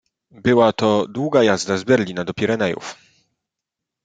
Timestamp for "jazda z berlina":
1.43-2.23